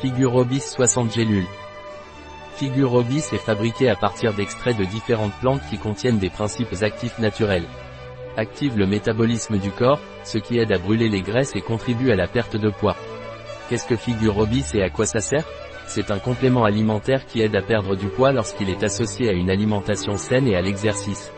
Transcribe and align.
Figure 0.00 0.30
Robis 0.30 0.60
60 0.60 1.12
gélules. 1.12 1.48
Figure 2.54 2.90
Robis 2.90 3.24
est 3.32 3.44
fabriqué 3.44 3.88
à 3.90 3.96
partir 3.96 4.32
d'extraits 4.32 4.78
de 4.78 4.84
différentes 4.84 5.32
plantes 5.40 5.60
qui 5.68 5.76
contiennent 5.76 6.20
des 6.20 6.30
principes 6.30 6.82
actifs 6.82 7.18
naturels. 7.18 7.66
Active 8.36 8.78
le 8.78 8.86
métabolisme 8.86 9.58
du 9.58 9.72
corps, 9.72 9.98
ce 10.22 10.38
qui 10.38 10.60
aide 10.60 10.70
à 10.70 10.78
brûler 10.78 11.08
les 11.08 11.22
graisses 11.22 11.56
et 11.56 11.60
contribue 11.60 12.12
à 12.12 12.14
la 12.14 12.28
perte 12.28 12.56
de 12.56 12.70
poids. 12.70 12.94
Qu'est-ce 13.68 13.88
que 13.88 13.96
Figure 13.96 14.34
Robis 14.34 14.66
et 14.74 14.84
à 14.84 14.88
quoi 14.88 15.04
ça 15.04 15.18
sert? 15.18 15.44
C'est 15.88 16.12
un 16.12 16.20
complément 16.20 16.62
alimentaire 16.62 17.26
qui 17.26 17.40
aide 17.40 17.56
à 17.56 17.62
perdre 17.62 17.96
du 17.96 18.06
poids 18.06 18.30
lorsqu'il 18.30 18.70
est 18.70 18.84
associé 18.84 19.28
à 19.28 19.32
une 19.32 19.50
alimentation 19.50 20.16
saine 20.16 20.46
et 20.46 20.54
à 20.54 20.62
l'exercice. 20.62 21.32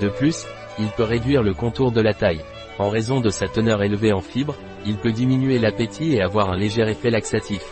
De 0.00 0.08
plus, 0.08 0.46
il 0.78 0.90
peut 0.90 1.02
réduire 1.02 1.42
le 1.42 1.54
contour 1.54 1.90
de 1.90 2.00
la 2.00 2.14
taille. 2.14 2.44
En 2.78 2.88
raison 2.88 3.20
de 3.20 3.30
sa 3.30 3.48
teneur 3.48 3.82
élevée 3.82 4.12
en 4.12 4.20
fibres, 4.20 4.54
il 4.86 4.96
peut 4.96 5.12
diminuer 5.12 5.58
l'appétit 5.58 6.14
et 6.14 6.22
avoir 6.22 6.52
un 6.52 6.56
léger 6.56 6.88
effet 6.88 7.10
laxatif. 7.10 7.62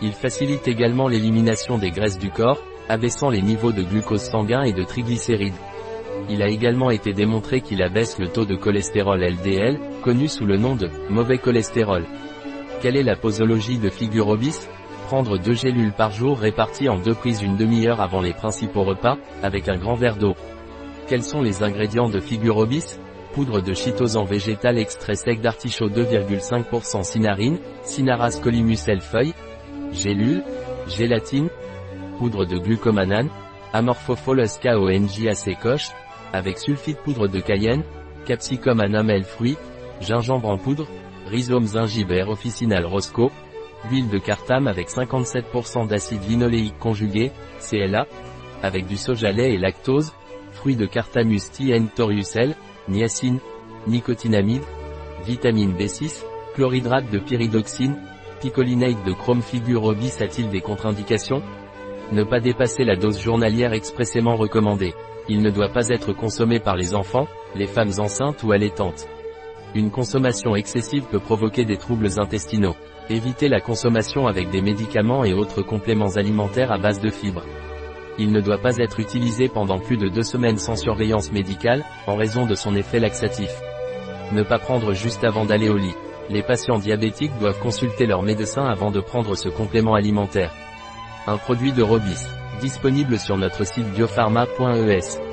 Il 0.00 0.12
facilite 0.12 0.68
également 0.68 1.08
l'élimination 1.08 1.76
des 1.76 1.90
graisses 1.90 2.18
du 2.18 2.30
corps, 2.30 2.62
abaissant 2.88 3.30
les 3.30 3.42
niveaux 3.42 3.72
de 3.72 3.82
glucose 3.82 4.22
sanguin 4.22 4.62
et 4.62 4.72
de 4.72 4.84
triglycérides. 4.84 5.54
Il 6.30 6.42
a 6.42 6.48
également 6.48 6.90
été 6.90 7.12
démontré 7.12 7.60
qu'il 7.60 7.82
abaisse 7.82 8.18
le 8.18 8.28
taux 8.28 8.44
de 8.44 8.54
cholestérol 8.54 9.22
LDL, 9.22 9.78
connu 10.02 10.28
sous 10.28 10.46
le 10.46 10.56
nom 10.56 10.76
de 10.76 10.88
mauvais 11.10 11.38
cholestérol. 11.38 12.04
Quelle 12.80 12.96
est 12.96 13.02
la 13.02 13.16
posologie 13.16 13.78
de 13.78 13.88
figure 13.88 14.28
obis 14.28 14.68
Prendre 15.06 15.38
deux 15.38 15.54
gélules 15.54 15.92
par 15.92 16.12
jour 16.12 16.38
réparties 16.38 16.88
en 16.88 16.98
deux 16.98 17.14
prises 17.14 17.42
une 17.42 17.56
demi-heure 17.56 18.00
avant 18.00 18.20
les 18.20 18.34
principaux 18.34 18.84
repas, 18.84 19.16
avec 19.42 19.68
un 19.68 19.76
grand 19.78 19.94
verre 19.94 20.16
d'eau. 20.16 20.34
Quels 21.08 21.24
sont 21.24 21.42
les 21.42 21.62
ingrédients 21.62 22.10
de 22.10 22.20
figure 22.20 22.58
obis 22.58 22.98
Poudre 23.32 23.60
de 23.60 23.74
chitosan 23.74 24.24
végétal 24.24 24.78
extrait 24.78 25.16
sec 25.16 25.40
d'artichaut 25.40 25.88
2,5% 25.88 27.02
cinarine, 27.02 27.58
Cinaras 27.82 28.38
collimus 28.42 28.84
feuille, 29.00 29.34
Gélule, 29.92 30.42
gélatine, 30.86 31.48
poudre 32.18 32.44
de 32.44 32.58
glucomanane, 32.58 33.28
Amorphophallus 33.72 34.58
KONJAC 34.62 35.60
coche, 35.60 35.88
avec 36.32 36.58
sulfite 36.58 36.98
poudre 36.98 37.28
de 37.28 37.40
cayenne, 37.40 37.82
capsicum 38.26 38.80
anamel 38.80 39.24
fruit, 39.24 39.56
gingembre 40.00 40.48
en 40.48 40.58
poudre, 40.58 40.86
rhizome 41.26 41.66
gingiber 41.66 42.24
officinal 42.28 42.86
roscoe, 42.86 43.30
huile 43.90 44.08
de 44.08 44.18
cartame 44.18 44.66
avec 44.66 44.88
57% 44.88 45.86
d'acide 45.86 46.28
linoléique 46.28 46.78
conjugué, 46.78 47.32
CLA, 47.60 48.06
avec 48.62 48.86
du 48.86 48.96
soja 48.96 49.32
lait 49.32 49.54
et 49.54 49.58
lactose, 49.58 50.12
fruits 50.52 50.76
de 50.76 50.86
cartamus 50.86 51.50
TN 51.50 51.88
toriusel, 51.94 52.54
niacine, 52.88 53.38
nicotinamide, 53.86 54.62
vitamine 55.24 55.76
B6, 55.76 56.24
chlorhydrate 56.54 57.10
de 57.10 57.18
pyridoxine, 57.18 57.96
picolinate 58.40 59.04
de 59.04 59.12
chrome 59.12 59.42
figure 59.42 59.84
obis 59.84 60.16
a-t-il 60.20 60.48
des 60.48 60.60
contre-indications? 60.60 61.42
Ne 62.12 62.24
pas 62.24 62.40
dépasser 62.40 62.84
la 62.84 62.96
dose 62.96 63.20
journalière 63.20 63.72
expressément 63.72 64.36
recommandée. 64.36 64.94
Il 65.28 65.42
ne 65.42 65.50
doit 65.50 65.68
pas 65.68 65.88
être 65.88 66.12
consommé 66.12 66.58
par 66.58 66.76
les 66.76 66.94
enfants, 66.94 67.28
les 67.54 67.66
femmes 67.66 67.92
enceintes 67.98 68.42
ou 68.44 68.52
allaitantes. 68.52 69.08
Une 69.74 69.90
consommation 69.90 70.56
excessive 70.56 71.04
peut 71.10 71.18
provoquer 71.18 71.64
des 71.64 71.76
troubles 71.76 72.08
intestinaux. 72.18 72.76
Évitez 73.10 73.48
la 73.48 73.60
consommation 73.60 74.26
avec 74.26 74.50
des 74.50 74.62
médicaments 74.62 75.24
et 75.24 75.34
autres 75.34 75.62
compléments 75.62 76.16
alimentaires 76.16 76.72
à 76.72 76.78
base 76.78 77.00
de 77.00 77.10
fibres. 77.10 77.44
Il 78.18 78.32
ne 78.32 78.40
doit 78.40 78.58
pas 78.58 78.76
être 78.78 79.00
utilisé 79.00 79.48
pendant 79.48 79.78
plus 79.78 79.96
de 79.96 80.08
deux 80.08 80.22
semaines 80.22 80.58
sans 80.58 80.76
surveillance 80.76 81.30
médicale, 81.30 81.84
en 82.06 82.16
raison 82.16 82.46
de 82.46 82.54
son 82.54 82.74
effet 82.74 83.00
laxatif. 83.00 83.50
Ne 84.32 84.42
pas 84.42 84.58
prendre 84.58 84.92
juste 84.92 85.24
avant 85.24 85.44
d'aller 85.44 85.68
au 85.68 85.76
lit 85.76 85.94
les 86.30 86.42
patients 86.42 86.78
diabétiques 86.78 87.36
doivent 87.38 87.60
consulter 87.60 88.06
leur 88.06 88.22
médecin 88.22 88.64
avant 88.64 88.90
de 88.90 89.00
prendre 89.00 89.34
ce 89.34 89.48
complément 89.48 89.94
alimentaire. 89.94 90.52
Un 91.26 91.36
produit 91.36 91.72
de 91.72 91.82
Robis, 91.82 92.26
disponible 92.60 93.18
sur 93.18 93.36
notre 93.36 93.64
site 93.64 93.90
biopharma.es. 93.92 95.27